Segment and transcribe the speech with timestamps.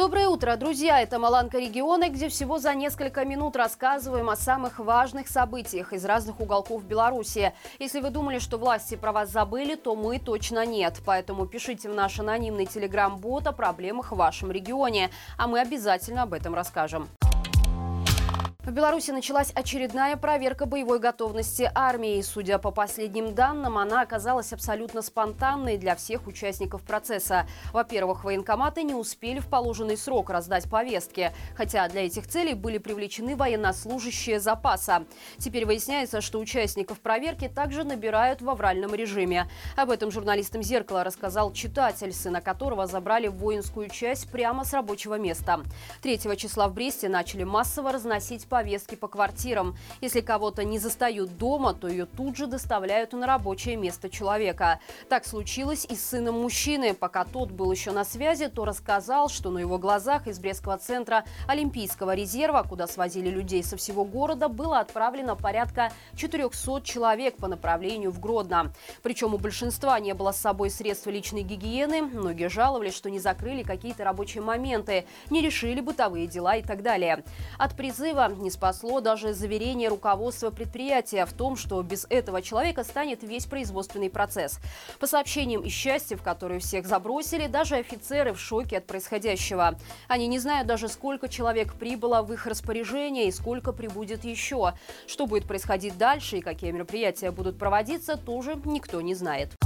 [0.00, 1.02] Доброе утро, друзья!
[1.02, 6.40] Это «Маланка региона», где всего за несколько минут рассказываем о самых важных событиях из разных
[6.40, 7.52] уголков Беларуси.
[7.78, 11.02] Если вы думали, что власти про вас забыли, то мы точно нет.
[11.04, 16.32] Поэтому пишите в наш анонимный телеграм-бот о проблемах в вашем регионе, а мы обязательно об
[16.32, 17.06] этом расскажем.
[18.62, 22.20] В Беларуси началась очередная проверка боевой готовности армии.
[22.20, 27.46] Судя по последним данным, она оказалась абсолютно спонтанной для всех участников процесса.
[27.72, 33.34] Во-первых, военкоматы не успели в положенный срок раздать повестки, хотя для этих целей были привлечены
[33.34, 35.04] военнослужащие запаса.
[35.38, 39.48] Теперь выясняется, что участников проверки также набирают в авральном режиме.
[39.74, 45.18] Об этом журналистам «Зеркало» рассказал читатель, сына которого забрали в воинскую часть прямо с рабочего
[45.18, 45.60] места.
[46.02, 49.76] 3 числа в Бресте начали массово разносить повестки по квартирам.
[50.02, 54.80] Если кого-то не застают дома, то ее тут же доставляют на рабочее место человека.
[55.08, 56.92] Так случилось и с сыном мужчины.
[56.92, 61.24] Пока тот был еще на связи, то рассказал, что на его глазах из Брестского центра
[61.46, 68.10] Олимпийского резерва, куда свозили людей со всего города, было отправлено порядка 400 человек по направлению
[68.10, 68.72] в Гродно.
[69.02, 72.02] Причем у большинства не было с собой средств личной гигиены.
[72.02, 77.22] Многие жаловались, что не закрыли какие-то рабочие моменты, не решили бытовые дела и так далее.
[77.56, 83.22] От призыва не спасло даже заверение руководства предприятия в том, что без этого человека станет
[83.22, 84.58] весь производственный процесс.
[84.98, 89.78] По сообщениям из счастья, в которые всех забросили, даже офицеры в шоке от происходящего.
[90.08, 94.74] Они не знают даже, сколько человек прибыло в их распоряжение и сколько прибудет еще.
[95.06, 99.56] Что будет происходить дальше и какие мероприятия будут проводиться, тоже никто не знает.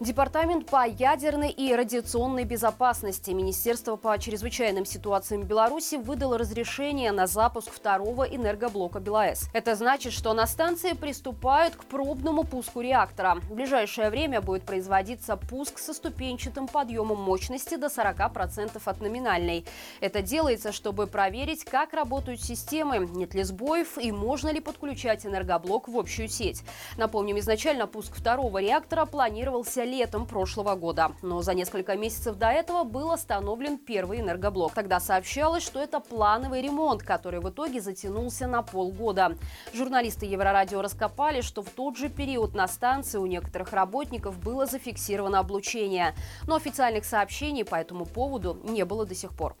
[0.00, 7.72] Департамент по ядерной и радиационной безопасности Министерства по чрезвычайным ситуациям Беларуси выдало разрешение на запуск
[7.72, 9.48] второго энергоблока БелАЭС.
[9.52, 13.40] Это значит, что на станции приступают к пробному пуску реактора.
[13.42, 19.64] В ближайшее время будет производиться пуск со ступенчатым подъемом мощности до 40% от номинальной.
[20.00, 25.88] Это делается, чтобы проверить, как работают системы, нет ли сбоев и можно ли подключать энергоблок
[25.88, 26.62] в общую сеть.
[26.96, 31.12] Напомним, изначально пуск второго реактора планировался летом прошлого года.
[31.22, 34.74] Но за несколько месяцев до этого был остановлен первый энергоблок.
[34.74, 39.36] Тогда сообщалось, что это плановый ремонт, который в итоге затянулся на полгода.
[39.74, 45.40] Журналисты Еврорадио раскопали, что в тот же период на станции у некоторых работников было зафиксировано
[45.40, 46.14] облучение.
[46.46, 49.56] Но официальных сообщений по этому поводу не было до сих пор.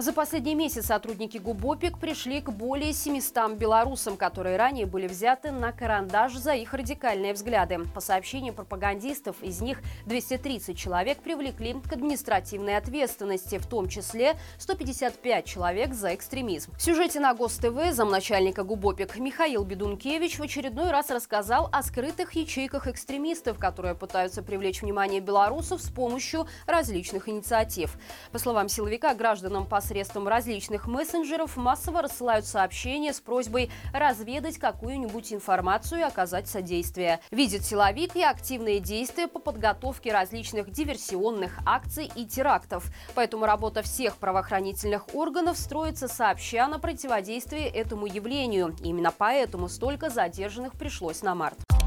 [0.00, 5.72] За последний месяц сотрудники ГУБОПИК пришли к более 700 белорусам, которые ранее были взяты на
[5.72, 7.80] карандаш за их радикальные взгляды.
[7.96, 15.44] По сообщениям пропагандистов, из них 230 человек привлекли к административной ответственности, в том числе 155
[15.44, 16.70] человек за экстремизм.
[16.78, 22.86] В сюжете на ГОСТВ замначальника ГУБОПИК Михаил Бедункевич в очередной раз рассказал о скрытых ячейках
[22.86, 27.98] экстремистов, которые пытаются привлечь внимание белорусов с помощью различных инициатив.
[28.30, 35.32] По словам силовика, гражданам по посредством различных мессенджеров массово рассылают сообщения с просьбой разведать какую-нибудь
[35.32, 37.20] информацию и оказать содействие.
[37.30, 42.84] Видит силовик и активные действия по подготовке различных диверсионных акций и терактов.
[43.14, 48.76] Поэтому работа всех правоохранительных органов строится сообща на противодействие этому явлению.
[48.82, 51.77] Именно поэтому столько задержанных пришлось на март.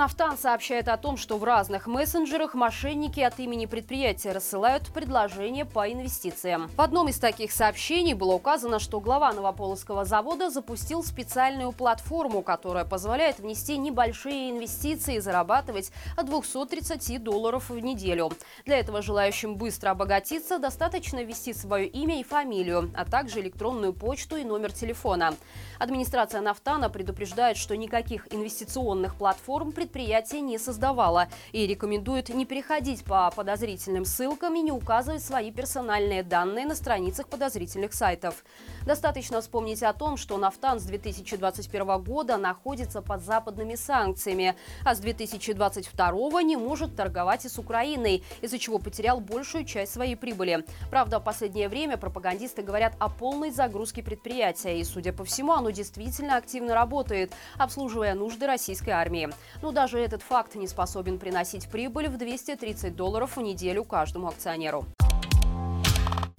[0.00, 5.92] Нафтан сообщает о том, что в разных мессенджерах мошенники от имени предприятия рассылают предложения по
[5.92, 6.68] инвестициям.
[6.68, 12.86] В одном из таких сообщений было указано, что глава Новополоцкого завода запустил специальную платформу, которая
[12.86, 18.32] позволяет внести небольшие инвестиции и зарабатывать от 230 долларов в неделю.
[18.64, 24.36] Для этого желающим быстро обогатиться достаточно ввести свое имя и фамилию, а также электронную почту
[24.36, 25.34] и номер телефона.
[25.78, 33.30] Администрация Нафтана предупреждает, что никаких инвестиционных платформ предприятие не создавало и рекомендует не переходить по
[33.34, 38.44] подозрительным ссылкам и не указывать свои персональные данные на страницах подозрительных сайтов.
[38.86, 45.00] Достаточно вспомнить о том, что Нафтан с 2021 года находится под западными санкциями, а с
[45.00, 50.64] 2022 не может торговать и с Украиной, из-за чего потерял большую часть своей прибыли.
[50.90, 55.70] Правда, в последнее время пропагандисты говорят о полной загрузке предприятия, и, судя по всему, оно
[55.70, 59.28] действительно активно работает, обслуживая нужды российской армии.
[59.62, 64.28] Но но даже этот факт не способен приносить прибыль в 230 долларов в неделю каждому
[64.28, 64.84] акционеру.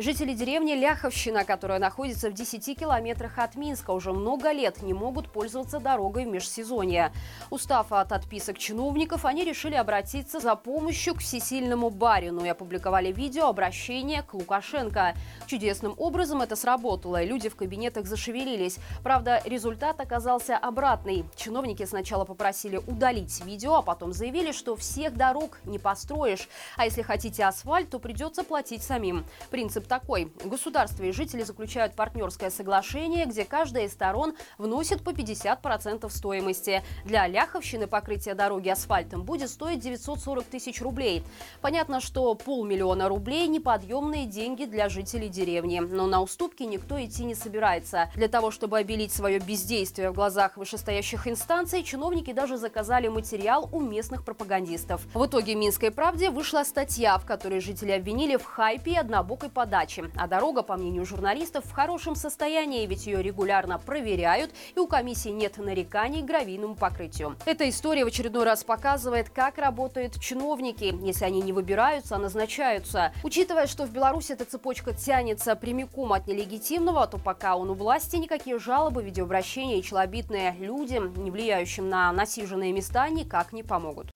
[0.02, 5.32] Жители деревни Ляховщина, которая находится в 10 километрах от Минска, уже много лет не могут
[5.32, 7.14] пользоваться дорогой в межсезонье.
[7.52, 13.46] Устав от отписок чиновников, они решили обратиться за помощью к всесильному барину и опубликовали видео
[13.46, 15.14] обращения к Лукашенко.
[15.46, 18.80] Чудесным образом это сработало, люди в кабинетах зашевелились.
[19.04, 21.26] Правда, результат оказался обратный.
[21.36, 26.50] Чиновники сначала попросили удалить видео, а потом заявили, что всех дорог не построишь.
[26.76, 29.26] А если хотите асфальт, то придется платить самим.
[29.52, 30.32] Принцип такой.
[30.46, 36.82] Государство и жители заключают партнерское соглашение, где каждая из сторон вносит по 50% стоимости.
[37.04, 41.24] Для Ляховщины покрытие дороги асфальтом будет стоить 940 тысяч рублей.
[41.60, 45.82] Понятно, что полмиллиона рублей– неподъемные деньги для жителей деревни.
[45.82, 48.10] Но на уступки никто идти не собирается.
[48.16, 53.82] Для того, чтобы обелить свое бездействие в глазах вышестоящих инстанций, чиновники даже заказали материал у
[53.82, 55.06] местных пропагандистов.
[55.14, 59.71] В итоге «Минской правде» вышла статья, в которой жители обвинили в хайпе и однобокой подаче
[59.72, 60.04] передачи.
[60.18, 65.30] А дорога, по мнению журналистов, в хорошем состоянии, ведь ее регулярно проверяют, и у комиссии
[65.30, 67.38] нет нареканий к гравийному покрытию.
[67.46, 73.14] Эта история в очередной раз показывает, как работают чиновники, если они не выбираются, а назначаются.
[73.24, 78.18] Учитывая, что в Беларуси эта цепочка тянется прямиком от нелегитимного, то пока он у власти,
[78.18, 84.11] никакие жалобы, видеообращения и челобитные людям, не влияющим на насиженные места, никак не помогут.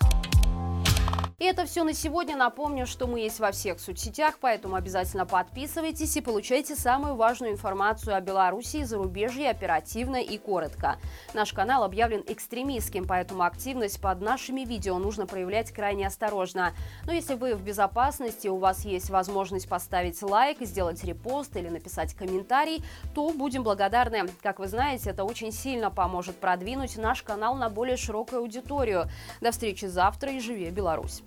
[1.45, 2.35] И это все на сегодня.
[2.35, 8.15] Напомню, что мы есть во всех соцсетях, поэтому обязательно подписывайтесь и получайте самую важную информацию
[8.15, 10.97] о Беларуси и зарубежье оперативно и коротко.
[11.35, 16.73] Наш канал объявлен экстремистским, поэтому активность под нашими видео нужно проявлять крайне осторожно.
[17.05, 22.15] Но если вы в безопасности, у вас есть возможность поставить лайк, сделать репост или написать
[22.15, 22.83] комментарий,
[23.13, 24.29] то будем благодарны.
[24.41, 29.07] Как вы знаете, это очень сильно поможет продвинуть наш канал на более широкую аудиторию.
[29.41, 31.21] До встречи завтра и живи Беларусь!